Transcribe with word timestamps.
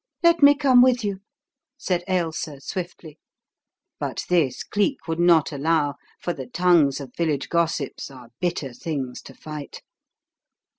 "Let 0.23 0.41
me 0.41 0.55
come 0.55 0.81
with 0.81 1.03
you," 1.03 1.19
said 1.77 2.03
Ailsa 2.07 2.53
iwiftly. 2.55 3.17
But 3.99 4.25
this 4.29 4.63
Cleek 4.63 5.07
would 5.07 5.19
not 5.19 5.51
allow, 5.51 5.93
for 6.19 6.33
the 6.33 6.47
tongues 6.47 6.99
of 6.99 7.13
village 7.15 7.49
gossips 7.49 8.09
are 8.09 8.29
bitter 8.39 8.73
things 8.73 9.21
to 9.21 9.35
fight. 9.35 9.83